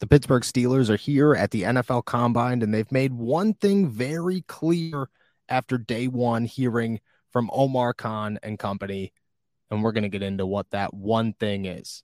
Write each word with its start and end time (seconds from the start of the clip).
The 0.00 0.06
Pittsburgh 0.06 0.42
Steelers 0.42 0.90
are 0.90 0.96
here 0.96 1.34
at 1.34 1.50
the 1.50 1.62
NFL 1.62 2.04
Combine, 2.04 2.62
and 2.62 2.74
they've 2.74 2.90
made 2.90 3.12
one 3.12 3.54
thing 3.54 3.88
very 3.88 4.42
clear 4.42 5.08
after 5.48 5.78
day 5.78 6.08
one, 6.08 6.44
hearing 6.44 7.00
from 7.30 7.50
Omar 7.52 7.94
Khan 7.94 8.38
and 8.42 8.58
company. 8.58 9.12
And 9.70 9.82
we're 9.82 9.92
going 9.92 10.02
to 10.02 10.08
get 10.08 10.22
into 10.22 10.46
what 10.46 10.70
that 10.70 10.92
one 10.92 11.32
thing 11.32 11.64
is. 11.64 12.02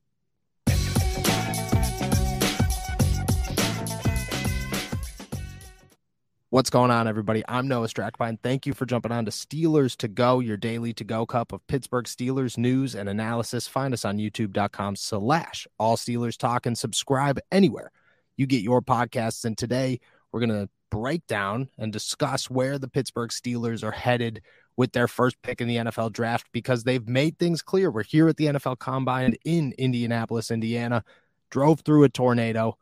What's 6.52 6.68
going 6.68 6.90
on, 6.90 7.06
everybody? 7.06 7.44
I'm 7.46 7.68
Noah 7.68 7.86
Strackbein. 7.86 8.40
Thank 8.42 8.66
you 8.66 8.74
for 8.74 8.84
jumping 8.84 9.12
on 9.12 9.24
to 9.24 9.30
Steelers 9.30 9.96
to 9.98 10.08
Go, 10.08 10.40
your 10.40 10.56
daily 10.56 10.92
to 10.94 11.04
go 11.04 11.24
cup 11.24 11.52
of 11.52 11.64
Pittsburgh 11.68 12.06
Steelers 12.06 12.58
news 12.58 12.96
and 12.96 13.08
analysis. 13.08 13.68
Find 13.68 13.94
us 13.94 14.04
on 14.04 14.18
youtube.com 14.18 14.96
slash 14.96 15.68
all 15.78 15.96
Steelers 15.96 16.36
talk 16.36 16.66
and 16.66 16.76
subscribe 16.76 17.38
anywhere 17.52 17.92
you 18.36 18.48
get 18.48 18.62
your 18.62 18.82
podcasts. 18.82 19.44
And 19.44 19.56
today 19.56 20.00
we're 20.32 20.40
going 20.40 20.50
to 20.50 20.68
break 20.90 21.24
down 21.28 21.68
and 21.78 21.92
discuss 21.92 22.50
where 22.50 22.80
the 22.80 22.88
Pittsburgh 22.88 23.30
Steelers 23.30 23.84
are 23.84 23.92
headed 23.92 24.42
with 24.76 24.90
their 24.90 25.06
first 25.06 25.40
pick 25.42 25.60
in 25.60 25.68
the 25.68 25.76
NFL 25.76 26.12
draft 26.12 26.48
because 26.50 26.82
they've 26.82 27.06
made 27.06 27.38
things 27.38 27.62
clear. 27.62 27.92
We're 27.92 28.02
here 28.02 28.28
at 28.28 28.38
the 28.38 28.46
NFL 28.46 28.80
Combine 28.80 29.36
in 29.44 29.72
Indianapolis, 29.78 30.50
Indiana, 30.50 31.04
drove 31.48 31.82
through 31.82 32.02
a 32.02 32.08
tornado, 32.08 32.76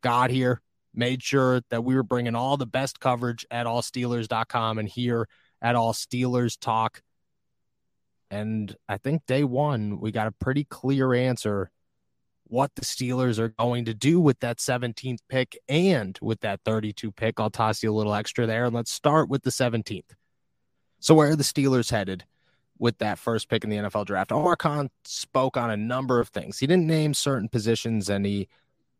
got 0.00 0.30
here, 0.30 0.62
made 0.94 1.22
sure 1.22 1.62
that 1.70 1.84
we 1.84 1.94
were 1.94 2.02
bringing 2.02 2.34
all 2.34 2.56
the 2.56 2.66
best 2.66 3.00
coverage 3.00 3.44
at 3.50 3.66
allsteelers.com 3.66 4.78
and 4.78 4.88
here 4.88 5.28
at 5.60 5.74
All 5.76 5.92
Steelers 5.92 6.58
Talk. 6.58 7.02
And 8.30 8.74
I 8.88 8.98
think 8.98 9.26
day 9.26 9.44
one, 9.44 10.00
we 10.00 10.12
got 10.12 10.26
a 10.26 10.32
pretty 10.32 10.64
clear 10.64 11.14
answer 11.14 11.70
what 12.44 12.74
the 12.74 12.84
Steelers 12.84 13.38
are 13.38 13.48
going 13.48 13.86
to 13.86 13.94
do 13.94 14.20
with 14.20 14.40
that 14.40 14.58
17th 14.58 15.18
pick 15.28 15.58
and 15.68 16.18
with 16.20 16.40
that 16.40 16.60
32 16.64 17.10
pick. 17.12 17.40
I'll 17.40 17.50
toss 17.50 17.82
you 17.82 17.90
a 17.90 17.94
little 17.94 18.14
extra 18.14 18.46
there. 18.46 18.66
And 18.66 18.74
let's 18.74 18.92
start 18.92 19.28
with 19.28 19.42
the 19.42 19.50
17th. 19.50 20.12
So, 21.00 21.14
where 21.14 21.30
are 21.30 21.36
the 21.36 21.42
Steelers 21.42 21.90
headed 21.90 22.24
with 22.78 22.98
that 22.98 23.18
first 23.18 23.48
pick 23.48 23.64
in 23.64 23.70
the 23.70 23.76
NFL 23.76 24.06
draft? 24.06 24.32
Omar 24.32 24.56
Khan 24.56 24.90
spoke 25.04 25.56
on 25.56 25.70
a 25.70 25.76
number 25.76 26.20
of 26.20 26.28
things. 26.28 26.58
He 26.58 26.66
didn't 26.66 26.86
name 26.86 27.14
certain 27.14 27.48
positions 27.48 28.08
and 28.08 28.24
he 28.24 28.48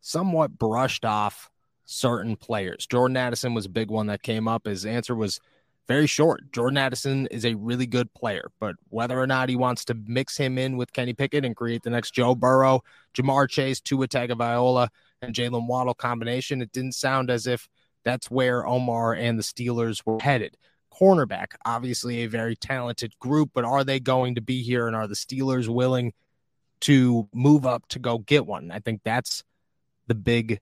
somewhat 0.01 0.59
brushed 0.59 1.05
off 1.05 1.51
certain 1.85 2.37
players. 2.37 2.87
Jordan 2.87 3.17
Addison 3.17 3.55
was 3.55 3.67
a 3.67 3.71
big 3.71 3.91
one 3.91 4.07
that 4.07 4.23
came 4.23 4.49
up. 4.49 4.67
His 4.67 4.87
answer 4.87 5.15
was 5.15 5.41
very 5.87 6.07
short. 6.07 6.51
Jordan 6.53 6.79
Addison 6.79 7.27
is 7.27 7.45
a 7.45 7.55
really 7.55 7.87
good 7.87 8.13
player, 8.15 8.51
but 8.59 8.77
whether 8.89 9.21
or 9.21 9.27
not 9.27 9.49
he 9.49 9.57
wants 9.57 9.85
to 9.87 9.95
mix 10.07 10.37
him 10.37 10.57
in 10.57 10.77
with 10.77 10.93
Kenny 10.93 11.13
Pickett 11.13 11.45
and 11.45 11.55
create 11.55 11.83
the 11.83 11.91
next 11.91 12.15
Joe 12.15 12.35
Burrow, 12.35 12.83
Ja'Marr 13.15 13.49
Chase, 13.49 13.81
Tua 13.81 14.09
Tagovailoa, 14.09 14.89
and 15.21 15.35
Jaylen 15.35 15.67
Waddle 15.67 15.95
combination, 15.95 16.63
it 16.63 16.73
didn't 16.73 16.95
sound 16.95 17.31
as 17.31 17.47
if 17.47 17.69
that's 18.03 18.31
where 18.31 18.67
Omar 18.67 19.15
and 19.15 19.39
the 19.39 19.43
Steelers 19.43 20.03
were 20.05 20.21
headed. 20.21 20.57
Cornerback, 20.93 21.55
obviously 21.65 22.23
a 22.23 22.29
very 22.29 22.57
talented 22.57 23.19
group, 23.19 23.51
but 23.53 23.65
are 23.65 23.85
they 23.85 24.01
going 24.01 24.37
to 24.37 24.41
be 24.41 24.63
here 24.63 24.87
and 24.87 24.95
are 24.95 25.09
the 25.09 25.15
Steelers 25.15 25.69
willing 25.69 26.13
to 26.81 27.29
move 27.35 27.67
up 27.67 27.87
to 27.89 27.99
go 27.99 28.19
get 28.19 28.47
one? 28.47 28.71
I 28.71 28.79
think 28.79 29.01
that's 29.05 29.43
the 30.07 30.15
big 30.15 30.61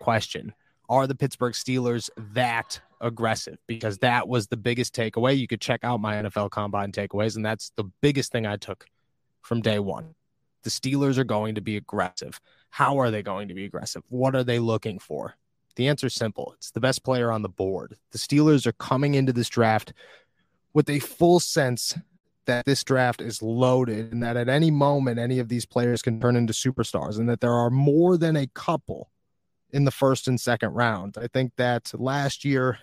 question. 0.00 0.52
Are 0.90 1.06
the 1.06 1.14
Pittsburgh 1.14 1.52
Steelers 1.52 2.10
that 2.34 2.80
aggressive? 3.00 3.58
Because 3.68 3.98
that 3.98 4.26
was 4.26 4.48
the 4.48 4.56
biggest 4.56 4.92
takeaway. 4.92 5.38
You 5.38 5.46
could 5.46 5.60
check 5.60 5.84
out 5.84 6.00
my 6.00 6.16
NFL 6.16 6.50
combine 6.50 6.90
takeaways, 6.90 7.36
and 7.36 7.46
that's 7.46 7.70
the 7.76 7.84
biggest 8.02 8.32
thing 8.32 8.44
I 8.44 8.56
took 8.56 8.86
from 9.40 9.62
day 9.62 9.78
one. 9.78 10.16
The 10.64 10.70
Steelers 10.70 11.16
are 11.16 11.24
going 11.24 11.54
to 11.54 11.60
be 11.60 11.76
aggressive. 11.76 12.40
How 12.70 12.98
are 12.98 13.12
they 13.12 13.22
going 13.22 13.46
to 13.46 13.54
be 13.54 13.64
aggressive? 13.66 14.02
What 14.08 14.34
are 14.34 14.42
they 14.42 14.58
looking 14.58 14.98
for? 14.98 15.36
The 15.76 15.86
answer 15.86 16.08
is 16.08 16.14
simple 16.14 16.54
it's 16.56 16.72
the 16.72 16.80
best 16.80 17.04
player 17.04 17.30
on 17.30 17.42
the 17.42 17.48
board. 17.48 17.96
The 18.10 18.18
Steelers 18.18 18.66
are 18.66 18.72
coming 18.72 19.14
into 19.14 19.32
this 19.32 19.48
draft 19.48 19.92
with 20.74 20.90
a 20.90 20.98
full 20.98 21.38
sense 21.38 21.96
that 22.46 22.64
this 22.64 22.82
draft 22.82 23.20
is 23.20 23.42
loaded 23.42 24.12
and 24.12 24.24
that 24.24 24.36
at 24.36 24.48
any 24.48 24.72
moment 24.72 25.20
any 25.20 25.38
of 25.38 25.48
these 25.48 25.64
players 25.64 26.02
can 26.02 26.20
turn 26.20 26.34
into 26.34 26.52
superstars 26.52 27.18
and 27.18 27.28
that 27.28 27.40
there 27.40 27.52
are 27.52 27.70
more 27.70 28.16
than 28.16 28.36
a 28.36 28.48
couple 28.48 29.08
in 29.72 29.84
the 29.84 29.90
first 29.90 30.28
and 30.28 30.40
second 30.40 30.70
round. 30.70 31.16
I 31.20 31.28
think 31.28 31.52
that 31.56 31.92
last 31.94 32.44
year 32.44 32.78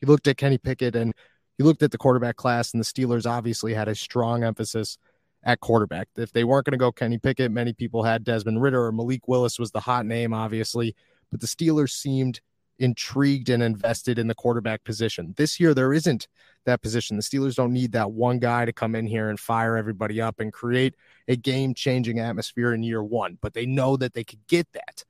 you 0.00 0.08
looked 0.08 0.26
at 0.26 0.36
Kenny 0.36 0.58
Pickett 0.58 0.96
and 0.96 1.14
you 1.58 1.64
looked 1.64 1.82
at 1.82 1.90
the 1.90 1.98
quarterback 1.98 2.36
class, 2.36 2.72
and 2.72 2.80
the 2.80 2.84
Steelers 2.84 3.30
obviously 3.30 3.74
had 3.74 3.88
a 3.88 3.94
strong 3.94 4.42
emphasis 4.42 4.98
at 5.44 5.60
quarterback. 5.60 6.08
If 6.16 6.32
they 6.32 6.44
weren't 6.44 6.64
going 6.64 6.72
to 6.72 6.78
go 6.78 6.92
Kenny 6.92 7.18
Pickett, 7.18 7.50
many 7.50 7.72
people 7.72 8.02
had 8.02 8.24
Desmond 8.24 8.62
Ridder 8.62 8.86
or 8.86 8.92
Malik 8.92 9.28
Willis 9.28 9.58
was 9.58 9.70
the 9.70 9.80
hot 9.80 10.06
name, 10.06 10.32
obviously, 10.32 10.94
but 11.30 11.40
the 11.40 11.46
Steelers 11.46 11.90
seemed 11.90 12.40
intrigued 12.78 13.48
and 13.48 13.62
invested 13.62 14.18
in 14.18 14.26
the 14.26 14.34
quarterback 14.34 14.82
position. 14.82 15.34
This 15.36 15.60
year, 15.60 15.74
there 15.74 15.92
isn't 15.92 16.26
that 16.64 16.82
position. 16.82 17.16
The 17.16 17.22
Steelers 17.22 17.54
don't 17.54 17.72
need 17.72 17.92
that 17.92 18.12
one 18.12 18.38
guy 18.38 18.64
to 18.64 18.72
come 18.72 18.94
in 18.94 19.06
here 19.06 19.28
and 19.28 19.38
fire 19.38 19.76
everybody 19.76 20.20
up 20.20 20.40
and 20.40 20.52
create 20.52 20.94
a 21.28 21.36
game 21.36 21.74
changing 21.74 22.18
atmosphere 22.18 22.72
in 22.72 22.82
year 22.82 23.02
one, 23.02 23.38
but 23.40 23.54
they 23.54 23.66
know 23.66 23.96
that 23.96 24.14
they 24.14 24.24
could 24.24 24.46
get 24.48 24.66
that 24.72 25.04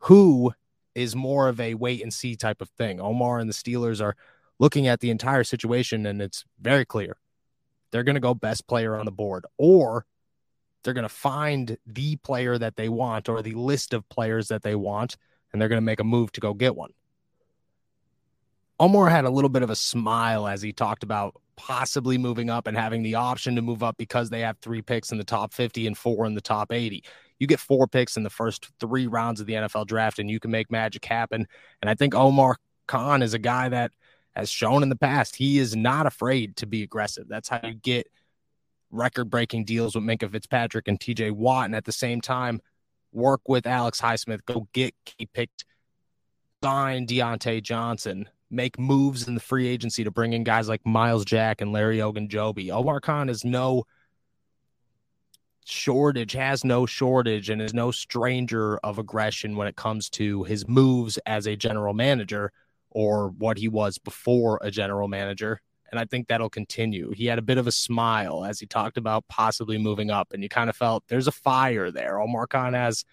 who 0.00 0.52
is 0.94 1.14
more 1.14 1.48
of 1.48 1.60
a 1.60 1.74
wait 1.74 2.02
and 2.02 2.12
see 2.12 2.36
type 2.36 2.60
of 2.60 2.68
thing. 2.70 3.00
Omar 3.00 3.38
and 3.38 3.48
the 3.48 3.54
Steelers 3.54 4.02
are 4.02 4.16
looking 4.58 4.86
at 4.86 5.00
the 5.00 5.10
entire 5.10 5.44
situation, 5.44 6.06
and 6.06 6.20
it's 6.20 6.44
very 6.60 6.84
clear 6.84 7.16
they're 7.90 8.04
going 8.04 8.14
to 8.14 8.20
go 8.20 8.34
best 8.34 8.66
player 8.66 8.96
on 8.96 9.04
the 9.04 9.12
board, 9.12 9.46
or 9.56 10.06
they're 10.82 10.94
going 10.94 11.02
to 11.02 11.08
find 11.08 11.76
the 11.86 12.16
player 12.16 12.56
that 12.56 12.76
they 12.76 12.88
want 12.88 13.28
or 13.28 13.42
the 13.42 13.54
list 13.54 13.92
of 13.92 14.08
players 14.08 14.48
that 14.48 14.62
they 14.62 14.74
want, 14.74 15.16
and 15.52 15.60
they're 15.60 15.68
going 15.68 15.76
to 15.76 15.82
make 15.82 16.00
a 16.00 16.04
move 16.04 16.32
to 16.32 16.40
go 16.40 16.54
get 16.54 16.76
one. 16.76 16.92
Omar 18.78 19.10
had 19.10 19.26
a 19.26 19.30
little 19.30 19.50
bit 19.50 19.62
of 19.62 19.70
a 19.70 19.76
smile 19.76 20.48
as 20.48 20.62
he 20.62 20.72
talked 20.72 21.02
about 21.02 21.34
possibly 21.66 22.16
moving 22.16 22.48
up 22.48 22.66
and 22.66 22.76
having 22.76 23.02
the 23.02 23.14
option 23.14 23.54
to 23.56 23.62
move 23.62 23.82
up 23.82 23.96
because 23.98 24.30
they 24.30 24.40
have 24.40 24.56
three 24.58 24.82
picks 24.82 25.12
in 25.12 25.18
the 25.18 25.24
top 25.24 25.52
50 25.52 25.86
and 25.86 25.96
four 25.96 26.24
in 26.24 26.34
the 26.34 26.40
top 26.40 26.72
80 26.72 27.04
you 27.40 27.46
get 27.46 27.58
four 27.58 27.88
picks 27.88 28.16
in 28.16 28.22
the 28.22 28.30
first 28.30 28.70
three 28.78 29.08
rounds 29.08 29.40
of 29.40 29.46
the 29.46 29.54
NFL 29.54 29.86
draft 29.86 30.20
and 30.20 30.30
you 30.30 30.38
can 30.38 30.50
make 30.50 30.70
magic 30.70 31.04
happen. 31.04 31.48
And 31.80 31.90
I 31.90 31.94
think 31.94 32.14
Omar 32.14 32.56
Khan 32.86 33.22
is 33.22 33.34
a 33.34 33.38
guy 33.38 33.70
that 33.70 33.90
has 34.36 34.48
shown 34.48 34.84
in 34.84 34.90
the 34.90 34.96
past 34.96 35.34
he 35.34 35.58
is 35.58 35.74
not 35.74 36.06
afraid 36.06 36.54
to 36.56 36.66
be 36.66 36.82
aggressive. 36.82 37.26
That's 37.28 37.48
how 37.48 37.60
you 37.64 37.74
get 37.74 38.06
record 38.90 39.30
breaking 39.30 39.64
deals 39.64 39.94
with 39.94 40.04
Minkah 40.04 40.30
Fitzpatrick 40.30 40.86
and 40.86 41.00
TJ 41.00 41.32
Watt. 41.32 41.64
And 41.64 41.74
at 41.74 41.86
the 41.86 41.92
same 41.92 42.20
time, 42.20 42.60
work 43.10 43.40
with 43.48 43.66
Alex 43.66 44.00
Highsmith, 44.00 44.44
go 44.44 44.68
get 44.74 44.94
Kenny 45.06 45.28
Pickett, 45.32 45.64
sign 46.62 47.06
Diontae 47.06 47.62
Johnson, 47.62 48.28
make 48.50 48.78
moves 48.78 49.28
in 49.28 49.34
the 49.34 49.40
free 49.40 49.68
agency 49.68 50.04
to 50.04 50.10
bring 50.10 50.32
in 50.32 50.44
guys 50.44 50.68
like 50.68 50.84
Myles 50.84 51.24
Jack 51.24 51.60
and 51.60 51.72
Larry 51.72 51.98
Ogunjobi. 51.98 52.70
Omar 52.70 53.00
Khan 53.00 53.28
is 53.28 53.44
no 53.44 53.84
shortage, 55.64 56.32
has 56.32 56.64
no 56.64 56.86
shortage, 56.86 57.48
and 57.48 57.62
is 57.62 57.74
no 57.74 57.90
stranger 57.90 58.78
of 58.78 58.98
aggression 58.98 59.56
when 59.56 59.68
it 59.68 59.76
comes 59.76 60.10
to 60.10 60.42
his 60.44 60.66
moves 60.66 61.18
as 61.26 61.46
a 61.46 61.56
general 61.56 61.94
manager 61.94 62.52
or 62.90 63.28
what 63.38 63.56
he 63.56 63.68
was 63.68 63.98
before 63.98 64.58
a 64.62 64.70
general 64.70 65.06
manager. 65.06 65.60
And 65.90 65.98
I 65.98 66.04
think 66.04 66.28
that'll 66.28 66.50
continue. 66.50 67.12
He 67.12 67.26
had 67.26 67.38
a 67.38 67.42
bit 67.42 67.58
of 67.58 67.66
a 67.66 67.72
smile 67.72 68.44
as 68.44 68.60
he 68.60 68.66
talked 68.66 68.96
about 68.96 69.26
possibly 69.28 69.78
moving 69.78 70.10
up, 70.10 70.32
and 70.32 70.42
you 70.42 70.48
kind 70.48 70.70
of 70.70 70.76
felt 70.76 71.04
there's 71.08 71.28
a 71.28 71.32
fire 71.32 71.90
there. 71.90 72.20
Omar 72.20 72.46
Khan 72.46 72.74
has 72.74 73.04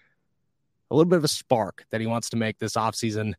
a 0.90 0.94
little 0.94 1.08
bit 1.08 1.18
of 1.18 1.24
a 1.24 1.28
spark 1.28 1.84
that 1.90 2.00
he 2.00 2.06
wants 2.06 2.30
to 2.30 2.36
make 2.36 2.58
this 2.58 2.74
offseason 2.74 3.34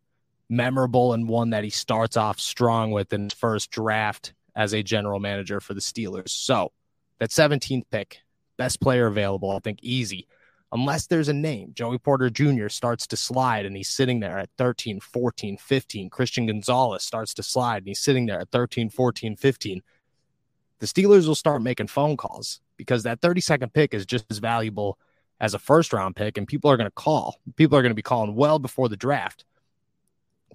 memorable 0.49 1.13
and 1.13 1.27
one 1.27 1.51
that 1.51 1.63
he 1.63 1.69
starts 1.69 2.17
off 2.17 2.39
strong 2.39 2.91
with 2.91 3.13
in 3.13 3.25
his 3.25 3.33
first 3.33 3.69
draft 3.71 4.33
as 4.55 4.73
a 4.73 4.83
general 4.83 5.19
manager 5.19 5.59
for 5.59 5.73
the 5.73 5.81
Steelers. 5.81 6.29
So 6.29 6.71
that 7.19 7.29
17th 7.29 7.83
pick, 7.91 8.19
best 8.57 8.81
player 8.81 9.07
available, 9.07 9.51
I 9.51 9.59
think 9.59 9.79
easy. 9.81 10.27
Unless 10.71 11.07
there's 11.07 11.29
a 11.29 11.33
name, 11.33 11.71
Joey 11.73 11.97
Porter 11.97 12.29
Jr. 12.29 12.67
starts 12.69 13.07
to 13.07 13.17
slide 13.17 13.65
and 13.65 13.75
he's 13.75 13.89
sitting 13.89 14.19
there 14.19 14.37
at 14.37 14.49
13, 14.57 14.99
14, 14.99 15.57
15. 15.57 16.09
Christian 16.09 16.45
Gonzalez 16.45 17.03
starts 17.03 17.33
to 17.35 17.43
slide 17.43 17.79
and 17.79 17.87
he's 17.87 17.99
sitting 17.99 18.25
there 18.25 18.41
at 18.41 18.51
13, 18.51 18.89
14, 18.89 19.35
15. 19.35 19.81
The 20.79 20.85
Steelers 20.85 21.27
will 21.27 21.35
start 21.35 21.61
making 21.61 21.87
phone 21.87 22.17
calls 22.17 22.61
because 22.77 23.03
that 23.03 23.21
32nd 23.21 23.73
pick 23.73 23.93
is 23.93 24.05
just 24.05 24.25
as 24.29 24.37
valuable 24.37 24.97
as 25.39 25.53
a 25.53 25.59
first 25.59 25.93
round 25.93 26.15
pick, 26.15 26.37
and 26.37 26.47
people 26.47 26.69
are 26.69 26.77
going 26.77 26.87
to 26.87 26.91
call. 26.91 27.39
People 27.55 27.77
are 27.77 27.81
going 27.81 27.91
to 27.91 27.95
be 27.95 28.01
calling 28.01 28.35
well 28.35 28.59
before 28.59 28.89
the 28.89 28.97
draft. 28.97 29.45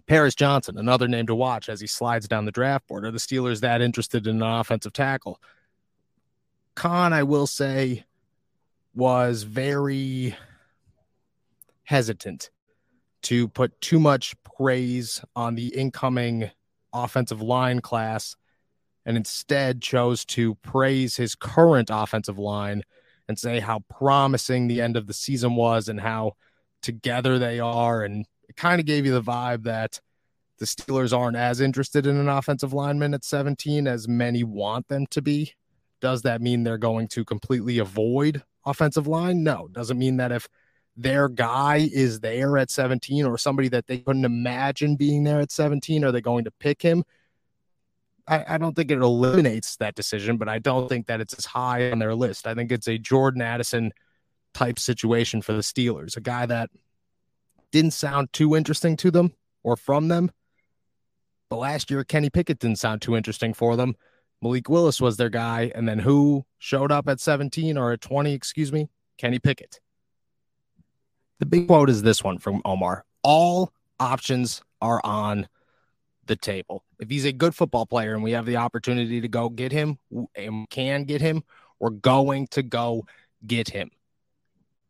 Paris 0.06 0.34
Johnson, 0.34 0.76
another 0.78 1.08
name 1.08 1.26
to 1.26 1.34
watch 1.34 1.68
as 1.68 1.80
he 1.80 1.86
slides 1.86 2.28
down 2.28 2.44
the 2.44 2.52
draft 2.52 2.86
board. 2.86 3.04
Are 3.04 3.10
the 3.10 3.18
Steelers 3.18 3.60
that 3.60 3.80
interested 3.80 4.26
in 4.26 4.36
an 4.36 4.42
offensive 4.42 4.92
tackle? 4.92 5.40
Khan, 6.74 7.12
I 7.12 7.22
will 7.22 7.46
say, 7.46 8.04
was 8.94 9.44
very 9.44 10.36
hesitant 11.84 12.50
to 13.22 13.48
put 13.48 13.80
too 13.80 13.98
much 13.98 14.34
praise 14.56 15.22
on 15.34 15.54
the 15.54 15.68
incoming 15.68 16.50
offensive 16.92 17.40
line 17.40 17.80
class 17.80 18.36
and 19.06 19.16
instead 19.16 19.80
chose 19.80 20.24
to 20.24 20.54
praise 20.56 21.16
his 21.16 21.34
current 21.34 21.90
offensive 21.92 22.38
line 22.38 22.82
and 23.28 23.38
say 23.38 23.60
how 23.60 23.80
promising 23.90 24.66
the 24.66 24.80
end 24.80 24.96
of 24.96 25.06
the 25.06 25.14
season 25.14 25.56
was 25.56 25.88
and 25.88 26.00
how 26.00 26.32
together 26.82 27.38
they 27.38 27.60
are. 27.60 28.02
And 28.02 28.26
it 28.48 28.56
kind 28.56 28.80
of 28.80 28.86
gave 28.86 29.06
you 29.06 29.12
the 29.12 29.22
vibe 29.22 29.64
that 29.64 30.00
the 30.58 30.66
Steelers 30.66 31.16
aren't 31.16 31.36
as 31.36 31.60
interested 31.60 32.06
in 32.06 32.16
an 32.16 32.28
offensive 32.28 32.72
lineman 32.72 33.14
at 33.14 33.24
17 33.24 33.86
as 33.86 34.06
many 34.06 34.44
want 34.44 34.88
them 34.88 35.06
to 35.10 35.20
be. 35.20 35.52
Does 36.00 36.22
that 36.22 36.40
mean 36.40 36.62
they're 36.62 36.78
going 36.78 37.08
to 37.08 37.24
completely 37.24 37.78
avoid 37.78 38.42
offensive 38.64 39.06
line? 39.06 39.42
No. 39.42 39.68
Doesn't 39.72 39.98
mean 39.98 40.18
that 40.18 40.32
if 40.32 40.48
their 40.96 41.28
guy 41.28 41.88
is 41.92 42.20
there 42.20 42.56
at 42.56 42.70
17 42.70 43.24
or 43.24 43.36
somebody 43.36 43.68
that 43.68 43.86
they 43.86 43.98
couldn't 43.98 44.24
imagine 44.24 44.96
being 44.96 45.24
there 45.24 45.40
at 45.40 45.50
17, 45.50 46.04
are 46.04 46.12
they 46.12 46.20
going 46.20 46.44
to 46.44 46.50
pick 46.52 46.82
him? 46.82 47.04
I, 48.26 48.44
I, 48.54 48.58
don't 48.58 48.74
think 48.74 48.90
it 48.90 48.98
eliminates 48.98 49.76
that 49.76 49.96
decision, 49.96 50.38
but 50.38 50.48
I 50.48 50.58
don't 50.58 50.88
think 50.88 51.08
that 51.08 51.20
it's 51.20 51.34
as 51.34 51.44
high 51.44 51.90
on 51.90 51.98
their 51.98 52.14
list. 52.14 52.46
I 52.46 52.54
think 52.54 52.72
it's 52.72 52.88
a 52.88 52.96
Jordan 52.96 53.42
Addison 53.42 53.92
type 54.54 54.78
situation 54.78 55.42
for 55.42 55.52
the 55.52 55.60
Steelers, 55.60 56.16
a 56.16 56.20
guy 56.20 56.46
that 56.46 56.70
didn't 57.74 57.90
sound 57.90 58.32
too 58.32 58.54
interesting 58.54 58.96
to 58.96 59.10
them 59.10 59.32
or 59.64 59.76
from 59.76 60.06
them. 60.06 60.30
But 61.50 61.56
last 61.56 61.90
year, 61.90 62.04
Kenny 62.04 62.30
Pickett 62.30 62.60
didn't 62.60 62.78
sound 62.78 63.02
too 63.02 63.16
interesting 63.16 63.52
for 63.52 63.74
them. 63.74 63.96
Malik 64.40 64.68
Willis 64.68 65.00
was 65.00 65.16
their 65.16 65.28
guy. 65.28 65.72
And 65.74 65.88
then 65.88 65.98
who 65.98 66.46
showed 66.58 66.92
up 66.92 67.08
at 67.08 67.18
17 67.18 67.76
or 67.76 67.90
at 67.90 68.00
20, 68.00 68.32
excuse 68.32 68.72
me? 68.72 68.90
Kenny 69.18 69.40
Pickett. 69.40 69.80
The 71.40 71.46
big 71.46 71.66
quote 71.66 71.90
is 71.90 72.02
this 72.02 72.22
one 72.22 72.38
from 72.38 72.62
Omar 72.64 73.04
All 73.24 73.72
options 73.98 74.62
are 74.80 75.00
on 75.02 75.48
the 76.26 76.36
table. 76.36 76.84
If 77.00 77.10
he's 77.10 77.24
a 77.24 77.32
good 77.32 77.56
football 77.56 77.86
player 77.86 78.14
and 78.14 78.22
we 78.22 78.32
have 78.32 78.46
the 78.46 78.58
opportunity 78.58 79.20
to 79.20 79.28
go 79.28 79.48
get 79.48 79.72
him 79.72 79.98
and 80.36 80.70
can 80.70 81.04
get 81.04 81.20
him, 81.20 81.42
we're 81.80 81.90
going 81.90 82.46
to 82.52 82.62
go 82.62 83.04
get 83.44 83.68
him. 83.68 83.90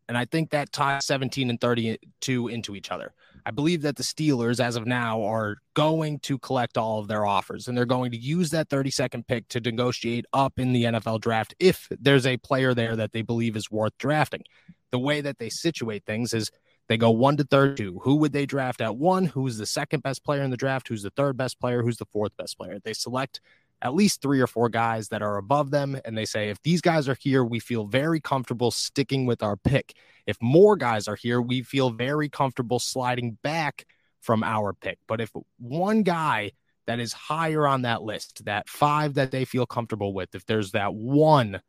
And 0.07 0.17
I 0.17 0.25
think 0.25 0.51
that 0.51 0.71
ties 0.71 1.05
17 1.05 1.49
and 1.49 1.59
32 1.59 2.47
into 2.47 2.75
each 2.75 2.91
other. 2.91 3.13
I 3.45 3.51
believe 3.51 3.83
that 3.83 3.95
the 3.95 4.03
Steelers, 4.03 4.59
as 4.59 4.75
of 4.75 4.87
now, 4.87 5.23
are 5.23 5.57
going 5.75 6.19
to 6.19 6.39
collect 6.39 6.77
all 6.77 6.99
of 6.99 7.07
their 7.07 7.25
offers 7.25 7.67
and 7.67 7.77
they're 7.77 7.85
going 7.85 8.11
to 8.11 8.17
use 8.17 8.49
that 8.51 8.69
30 8.69 8.91
second 8.91 9.27
pick 9.27 9.47
to 9.49 9.59
negotiate 9.59 10.25
up 10.33 10.57
in 10.57 10.73
the 10.73 10.85
NFL 10.85 11.21
draft 11.21 11.53
if 11.59 11.87
there's 11.99 12.25
a 12.25 12.37
player 12.37 12.73
there 12.73 12.95
that 12.95 13.11
they 13.13 13.21
believe 13.21 13.55
is 13.55 13.69
worth 13.69 13.97
drafting. 13.97 14.43
The 14.91 14.99
way 14.99 15.21
that 15.21 15.39
they 15.39 15.49
situate 15.49 16.05
things 16.05 16.33
is 16.33 16.49
they 16.87 16.97
go 16.97 17.11
one 17.11 17.37
to 17.37 17.43
32. 17.43 17.99
Who 18.03 18.15
would 18.17 18.31
they 18.31 18.45
draft 18.45 18.81
at 18.81 18.95
one? 18.95 19.25
Who's 19.25 19.57
the 19.57 19.65
second 19.65 20.03
best 20.03 20.23
player 20.23 20.43
in 20.43 20.51
the 20.51 20.57
draft? 20.57 20.87
Who's 20.87 21.03
the 21.03 21.09
third 21.11 21.35
best 21.37 21.59
player? 21.59 21.81
Who's 21.81 21.97
the 21.97 22.05
fourth 22.05 22.35
best 22.37 22.57
player? 22.57 22.79
They 22.83 22.93
select 22.93 23.41
at 23.81 23.93
least 23.93 24.21
three 24.21 24.41
or 24.41 24.47
four 24.47 24.69
guys 24.69 25.09
that 25.09 25.21
are 25.21 25.37
above 25.37 25.71
them. 25.71 25.99
And 26.05 26.17
they 26.17 26.25
say, 26.25 26.49
if 26.49 26.61
these 26.63 26.81
guys 26.81 27.07
are 27.07 27.17
here, 27.19 27.43
we 27.43 27.59
feel 27.59 27.85
very 27.85 28.19
comfortable 28.19 28.71
sticking 28.71 29.25
with 29.25 29.43
our 29.43 29.55
pick. 29.57 29.93
If 30.25 30.37
more 30.41 30.75
guys 30.75 31.07
are 31.07 31.15
here, 31.15 31.41
we 31.41 31.61
feel 31.61 31.89
very 31.89 32.29
comfortable 32.29 32.79
sliding 32.79 33.37
back 33.43 33.85
from 34.21 34.43
our 34.43 34.73
pick. 34.73 34.97
But 35.07 35.21
if 35.21 35.31
one 35.59 36.03
guy 36.03 36.51
that 36.87 36.99
is 36.99 37.13
higher 37.13 37.67
on 37.67 37.83
that 37.83 38.01
list, 38.01 38.45
that 38.45 38.69
five 38.69 39.15
that 39.15 39.31
they 39.31 39.45
feel 39.45 39.65
comfortable 39.65 40.13
with, 40.13 40.33
if 40.33 40.45
there's 40.45 40.71
that 40.71 40.93
one 40.93 41.61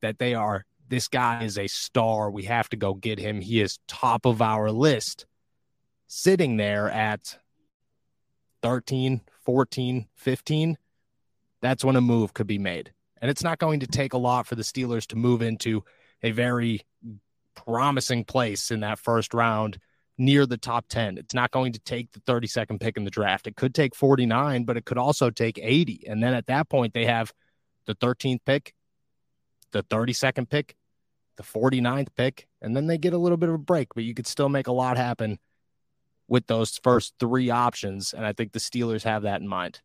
that 0.00 0.18
they 0.18 0.34
are 0.34 0.66
this 0.92 1.08
guy 1.08 1.42
is 1.42 1.56
a 1.56 1.68
star. 1.68 2.30
We 2.30 2.42
have 2.44 2.68
to 2.68 2.76
go 2.76 2.92
get 2.92 3.18
him. 3.18 3.40
He 3.40 3.62
is 3.62 3.78
top 3.88 4.26
of 4.26 4.42
our 4.42 4.70
list, 4.70 5.24
sitting 6.06 6.58
there 6.58 6.90
at 6.90 7.38
13, 8.62 9.22
14, 9.46 10.06
15. 10.14 10.78
That's 11.62 11.84
when 11.84 11.96
a 11.96 12.00
move 12.00 12.34
could 12.34 12.46
be 12.46 12.58
made. 12.58 12.92
And 13.20 13.30
it's 13.30 13.44
not 13.44 13.58
going 13.58 13.80
to 13.80 13.86
take 13.86 14.12
a 14.12 14.18
lot 14.18 14.46
for 14.46 14.56
the 14.56 14.62
Steelers 14.62 15.06
to 15.08 15.16
move 15.16 15.42
into 15.42 15.84
a 16.22 16.32
very 16.32 16.82
promising 17.54 18.24
place 18.24 18.70
in 18.70 18.80
that 18.80 18.98
first 18.98 19.32
round 19.32 19.78
near 20.18 20.44
the 20.44 20.56
top 20.56 20.86
10. 20.88 21.18
It's 21.18 21.34
not 21.34 21.50
going 21.50 21.72
to 21.72 21.78
take 21.78 22.12
the 22.12 22.20
32nd 22.20 22.80
pick 22.80 22.96
in 22.96 23.04
the 23.04 23.10
draft. 23.10 23.46
It 23.46 23.56
could 23.56 23.74
take 23.74 23.94
49, 23.94 24.64
but 24.64 24.76
it 24.76 24.84
could 24.84 24.98
also 24.98 25.30
take 25.30 25.58
80. 25.60 26.04
And 26.08 26.22
then 26.22 26.34
at 26.34 26.46
that 26.46 26.68
point, 26.68 26.94
they 26.94 27.06
have 27.06 27.32
the 27.86 27.94
13th 27.94 28.40
pick, 28.44 28.74
the 29.70 29.82
32nd 29.84 30.50
pick, 30.50 30.76
the 31.36 31.42
49th 31.42 32.08
pick, 32.16 32.48
and 32.60 32.76
then 32.76 32.86
they 32.86 32.98
get 32.98 33.12
a 33.12 33.18
little 33.18 33.38
bit 33.38 33.48
of 33.48 33.54
a 33.54 33.58
break, 33.58 33.88
but 33.94 34.04
you 34.04 34.14
could 34.14 34.26
still 34.26 34.48
make 34.48 34.66
a 34.66 34.72
lot 34.72 34.96
happen 34.96 35.38
with 36.28 36.46
those 36.46 36.78
first 36.82 37.14
three 37.18 37.50
options. 37.50 38.12
And 38.12 38.24
I 38.24 38.32
think 38.32 38.52
the 38.52 38.58
Steelers 38.58 39.04
have 39.04 39.22
that 39.22 39.40
in 39.40 39.48
mind. 39.48 39.80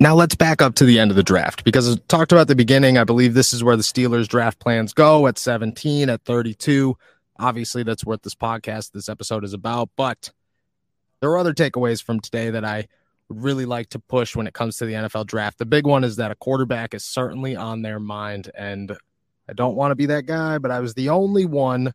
Now 0.00 0.14
let's 0.14 0.34
back 0.34 0.60
up 0.60 0.74
to 0.76 0.84
the 0.84 0.98
end 0.98 1.10
of 1.10 1.16
the 1.16 1.22
draft 1.22 1.64
because 1.64 1.96
I 1.96 2.00
talked 2.08 2.32
about 2.32 2.48
the 2.48 2.56
beginning. 2.56 2.98
I 2.98 3.04
believe 3.04 3.34
this 3.34 3.52
is 3.52 3.62
where 3.62 3.76
the 3.76 3.82
Steelers 3.82 4.26
draft 4.26 4.58
plans 4.58 4.92
go 4.92 5.26
at 5.26 5.38
17, 5.38 6.10
at 6.10 6.22
32. 6.22 6.96
Obviously, 7.38 7.82
that's 7.82 8.04
what 8.04 8.22
this 8.22 8.34
podcast, 8.34 8.92
this 8.92 9.08
episode 9.08 9.44
is 9.44 9.52
about. 9.52 9.90
But 9.96 10.30
there 11.20 11.30
are 11.30 11.38
other 11.38 11.54
takeaways 11.54 12.02
from 12.02 12.20
today 12.20 12.50
that 12.50 12.64
I 12.64 12.88
really 13.28 13.64
like 13.64 13.90
to 13.90 13.98
push 13.98 14.36
when 14.36 14.46
it 14.46 14.54
comes 14.54 14.76
to 14.78 14.86
the 14.86 14.94
NFL 14.94 15.26
draft. 15.26 15.58
The 15.58 15.66
big 15.66 15.86
one 15.86 16.04
is 16.04 16.16
that 16.16 16.30
a 16.30 16.36
quarterback 16.36 16.94
is 16.94 17.04
certainly 17.04 17.56
on 17.56 17.82
their 17.82 18.00
mind. 18.00 18.50
And 18.56 18.96
I 19.48 19.52
don't 19.52 19.76
want 19.76 19.92
to 19.92 19.96
be 19.96 20.06
that 20.06 20.26
guy, 20.26 20.58
but 20.58 20.70
I 20.70 20.80
was 20.80 20.94
the 20.94 21.10
only 21.10 21.46
one 21.46 21.92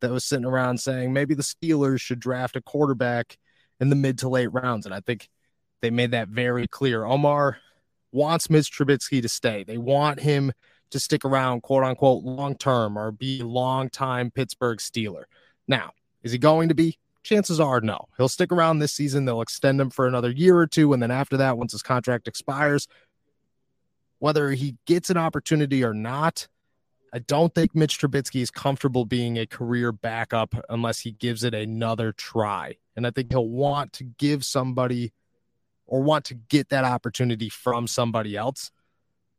that 0.00 0.10
was 0.10 0.24
sitting 0.24 0.44
around 0.44 0.78
saying 0.78 1.12
maybe 1.12 1.34
the 1.34 1.42
Steelers 1.42 2.00
should 2.00 2.20
draft 2.20 2.56
a 2.56 2.60
quarterback 2.60 3.36
in 3.80 3.90
the 3.90 3.96
mid 3.96 4.18
to 4.18 4.28
late 4.28 4.52
rounds. 4.52 4.86
And 4.86 4.94
I 4.94 5.00
think 5.00 5.28
they 5.80 5.90
made 5.90 6.10
that 6.12 6.28
very 6.28 6.66
clear. 6.66 7.04
Omar 7.04 7.58
wants 8.12 8.50
Mitch 8.50 8.70
Trubisky 8.72 9.22
to 9.22 9.28
stay. 9.28 9.64
They 9.64 9.78
want 9.78 10.20
him 10.20 10.52
to 10.90 10.98
stick 11.00 11.24
around, 11.24 11.62
quote 11.62 11.84
unquote, 11.84 12.24
long 12.24 12.56
term 12.56 12.98
or 12.98 13.12
be 13.12 13.40
a 13.40 13.46
long 13.46 13.90
time 13.90 14.30
Pittsburgh 14.30 14.78
Steeler. 14.78 15.24
Now, 15.66 15.92
is 16.22 16.32
he 16.32 16.38
going 16.38 16.68
to 16.68 16.74
be? 16.74 16.98
Chances 17.22 17.60
are 17.60 17.80
no. 17.80 18.06
He'll 18.16 18.28
stick 18.28 18.50
around 18.50 18.78
this 18.78 18.92
season. 18.92 19.24
They'll 19.24 19.42
extend 19.42 19.80
him 19.80 19.90
for 19.90 20.06
another 20.06 20.30
year 20.30 20.56
or 20.56 20.66
two. 20.66 20.92
And 20.92 21.02
then 21.02 21.10
after 21.10 21.36
that, 21.36 21.58
once 21.58 21.72
his 21.72 21.82
contract 21.82 22.26
expires, 22.26 22.88
whether 24.18 24.50
he 24.52 24.76
gets 24.86 25.10
an 25.10 25.16
opportunity 25.16 25.84
or 25.84 25.92
not, 25.92 26.48
I 27.12 27.20
don't 27.20 27.54
think 27.54 27.74
Mitch 27.74 27.98
Trubisky 27.98 28.42
is 28.42 28.50
comfortable 28.50 29.04
being 29.04 29.38
a 29.38 29.46
career 29.46 29.92
backup 29.92 30.54
unless 30.68 31.00
he 31.00 31.12
gives 31.12 31.44
it 31.44 31.54
another 31.54 32.12
try. 32.12 32.76
And 32.96 33.06
I 33.06 33.10
think 33.10 33.30
he'll 33.30 33.48
want 33.48 33.92
to 33.94 34.04
give 34.04 34.44
somebody 34.44 35.12
or 35.88 36.02
want 36.02 36.26
to 36.26 36.34
get 36.34 36.68
that 36.68 36.84
opportunity 36.84 37.48
from 37.48 37.86
somebody 37.86 38.36
else. 38.36 38.70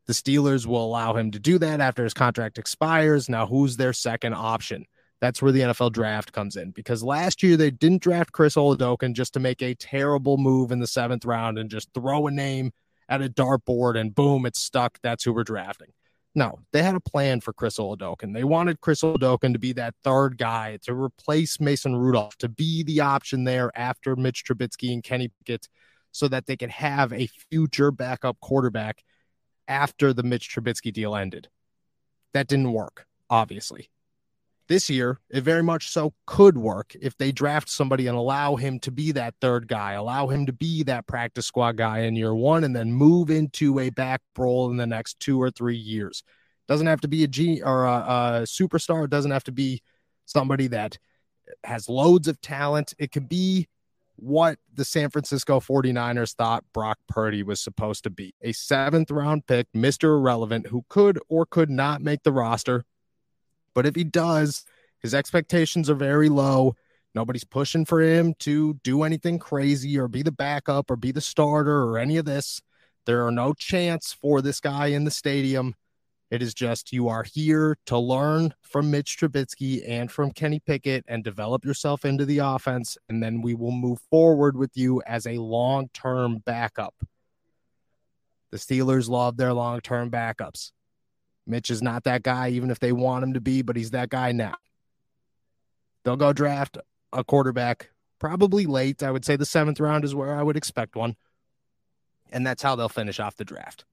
The 0.06 0.12
Steelers 0.12 0.66
will 0.66 0.84
allow 0.84 1.14
him 1.14 1.30
to 1.30 1.38
do 1.38 1.58
that 1.58 1.80
after 1.80 2.04
his 2.04 2.14
contract 2.14 2.58
expires. 2.58 3.28
Now, 3.28 3.46
who's 3.46 3.76
their 3.76 3.92
second 3.92 4.34
option? 4.34 4.84
That's 5.20 5.40
where 5.40 5.52
the 5.52 5.60
NFL 5.60 5.92
draft 5.92 6.32
comes 6.32 6.56
in 6.56 6.70
because 6.70 7.02
last 7.02 7.42
year 7.42 7.56
they 7.56 7.70
didn't 7.70 8.02
draft 8.02 8.32
Chris 8.32 8.56
Oladokun 8.56 9.12
just 9.12 9.34
to 9.34 9.40
make 9.40 9.62
a 9.62 9.74
terrible 9.74 10.38
move 10.38 10.72
in 10.72 10.80
the 10.80 10.86
seventh 10.86 11.24
round 11.24 11.58
and 11.58 11.70
just 11.70 11.92
throw 11.94 12.26
a 12.26 12.30
name 12.30 12.72
at 13.08 13.22
a 13.22 13.28
dartboard 13.28 13.98
and 13.98 14.14
boom, 14.14 14.46
it's 14.46 14.60
stuck. 14.60 14.98
That's 15.02 15.24
who 15.24 15.32
we're 15.32 15.44
drafting. 15.44 15.88
No, 16.34 16.60
they 16.72 16.82
had 16.82 16.94
a 16.94 17.00
plan 17.00 17.40
for 17.40 17.52
Chris 17.52 17.76
Oladokun. 17.78 18.32
They 18.32 18.44
wanted 18.44 18.80
Chris 18.80 19.02
Oladokun 19.02 19.52
to 19.52 19.58
be 19.58 19.72
that 19.72 19.94
third 20.04 20.38
guy 20.38 20.78
to 20.82 20.94
replace 20.94 21.60
Mason 21.60 21.96
Rudolph, 21.96 22.36
to 22.38 22.48
be 22.48 22.84
the 22.84 23.00
option 23.00 23.44
there 23.44 23.70
after 23.74 24.14
Mitch 24.14 24.44
Trubisky 24.44 24.92
and 24.92 25.02
Kenny 25.02 25.28
Pickett, 25.28 25.68
so 26.12 26.28
that 26.28 26.46
they 26.46 26.56
could 26.56 26.70
have 26.70 27.12
a 27.12 27.28
future 27.50 27.90
backup 27.90 28.38
quarterback 28.40 29.02
after 29.68 30.12
the 30.12 30.22
Mitch 30.22 30.48
Trubisky 30.48 30.92
deal 30.92 31.14
ended. 31.14 31.48
That 32.32 32.48
didn't 32.48 32.72
work, 32.72 33.06
obviously 33.28 33.90
this 34.70 34.88
year, 34.88 35.18
it 35.28 35.42
very 35.42 35.64
much 35.64 35.90
so 35.90 36.14
could 36.26 36.56
work 36.56 36.94
if 37.02 37.16
they 37.18 37.32
draft 37.32 37.68
somebody 37.68 38.06
and 38.06 38.16
allow 38.16 38.54
him 38.54 38.78
to 38.78 38.92
be 38.92 39.10
that 39.10 39.34
third 39.40 39.66
guy, 39.66 39.94
allow 39.94 40.28
him 40.28 40.46
to 40.46 40.52
be 40.52 40.84
that 40.84 41.08
practice 41.08 41.44
squad 41.44 41.76
guy 41.76 42.02
in 42.02 42.14
year 42.14 42.32
one, 42.32 42.62
and 42.62 42.74
then 42.74 42.92
move 42.92 43.30
into 43.30 43.80
a 43.80 43.90
back 43.90 44.20
role 44.38 44.70
in 44.70 44.76
the 44.76 44.86
next 44.86 45.18
two 45.18 45.42
or 45.42 45.50
three 45.50 45.76
years. 45.76 46.22
Doesn't 46.68 46.86
have 46.86 47.00
to 47.00 47.08
be 47.08 47.24
a 47.24 47.26
G 47.26 47.60
or 47.62 47.84
a, 47.84 47.96
a 47.96 48.42
superstar. 48.44 49.04
It 49.04 49.10
doesn't 49.10 49.32
have 49.32 49.42
to 49.44 49.52
be 49.52 49.82
somebody 50.24 50.68
that 50.68 50.98
has 51.64 51.88
loads 51.88 52.28
of 52.28 52.40
talent. 52.40 52.94
It 52.96 53.10
could 53.10 53.28
be 53.28 53.66
what 54.20 54.58
the 54.72 54.84
San 54.84 55.10
Francisco 55.10 55.60
49ers 55.60 56.34
thought 56.34 56.64
Brock 56.72 56.98
Purdy 57.08 57.42
was 57.42 57.60
supposed 57.60 58.04
to 58.04 58.10
be 58.10 58.34
a 58.42 58.52
seventh 58.52 59.10
round 59.10 59.46
pick, 59.46 59.66
Mr. 59.74 60.16
Irrelevant, 60.16 60.68
who 60.68 60.84
could 60.88 61.18
or 61.28 61.46
could 61.46 61.70
not 61.70 62.02
make 62.02 62.22
the 62.22 62.32
roster 62.32 62.84
but 63.74 63.86
if 63.86 63.94
he 63.94 64.04
does, 64.04 64.64
his 65.00 65.14
expectations 65.14 65.88
are 65.88 65.94
very 65.94 66.28
low. 66.28 66.74
Nobody's 67.14 67.44
pushing 67.44 67.84
for 67.84 68.00
him 68.00 68.34
to 68.40 68.74
do 68.84 69.02
anything 69.02 69.38
crazy 69.38 69.98
or 69.98 70.08
be 70.08 70.22
the 70.22 70.32
backup 70.32 70.90
or 70.90 70.96
be 70.96 71.12
the 71.12 71.20
starter 71.20 71.82
or 71.84 71.98
any 71.98 72.16
of 72.16 72.24
this. 72.24 72.60
There 73.06 73.26
are 73.26 73.32
no 73.32 73.52
chance 73.54 74.12
for 74.12 74.42
this 74.42 74.60
guy 74.60 74.88
in 74.88 75.04
the 75.04 75.10
stadium. 75.10 75.74
It 76.30 76.42
is 76.42 76.54
just 76.54 76.92
you 76.92 77.08
are 77.08 77.24
here 77.24 77.76
to 77.86 77.98
learn 77.98 78.54
from 78.62 78.90
Mitch 78.90 79.18
Trubisky 79.18 79.82
and 79.88 80.10
from 80.10 80.30
Kenny 80.30 80.60
Pickett 80.60 81.04
and 81.08 81.24
develop 81.24 81.64
yourself 81.64 82.04
into 82.04 82.24
the 82.24 82.38
offense. 82.38 82.96
And 83.08 83.20
then 83.20 83.42
we 83.42 83.54
will 83.54 83.72
move 83.72 84.00
forward 84.10 84.56
with 84.56 84.76
you 84.76 85.02
as 85.06 85.26
a 85.26 85.38
long 85.38 85.90
term 85.92 86.38
backup. 86.38 86.94
The 88.52 88.58
Steelers 88.58 89.08
love 89.08 89.36
their 89.36 89.52
long 89.52 89.80
term 89.80 90.10
backups. 90.10 90.70
Mitch 91.46 91.68
is 91.68 91.82
not 91.82 92.04
that 92.04 92.22
guy, 92.22 92.50
even 92.50 92.70
if 92.70 92.78
they 92.78 92.92
want 92.92 93.24
him 93.24 93.34
to 93.34 93.40
be, 93.40 93.62
but 93.62 93.74
he's 93.74 93.90
that 93.90 94.08
guy 94.08 94.30
now. 94.30 94.54
They'll 96.04 96.16
go 96.16 96.32
draft 96.32 96.78
a 97.12 97.24
quarterback 97.24 97.90
probably 98.20 98.66
late. 98.66 99.02
I 99.02 99.10
would 99.10 99.24
say 99.24 99.34
the 99.34 99.44
seventh 99.44 99.80
round 99.80 100.04
is 100.04 100.14
where 100.14 100.34
I 100.34 100.44
would 100.44 100.56
expect 100.56 100.94
one. 100.94 101.16
And 102.30 102.46
that's 102.46 102.62
how 102.62 102.76
they'll 102.76 102.88
finish 102.88 103.18
off 103.18 103.34
the 103.34 103.44
draft. 103.44 103.84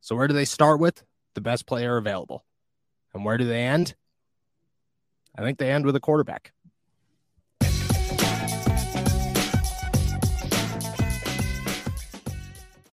So, 0.00 0.16
where 0.16 0.26
do 0.26 0.34
they 0.34 0.44
start 0.44 0.80
with? 0.80 1.04
the 1.34 1.40
best 1.40 1.66
player 1.66 1.96
available. 1.96 2.44
And 3.12 3.24
where 3.24 3.36
do 3.36 3.44
they 3.44 3.64
end? 3.64 3.94
I 5.36 5.42
think 5.42 5.58
they 5.58 5.70
end 5.70 5.84
with 5.84 5.96
a 5.96 6.00
quarterback. 6.00 6.53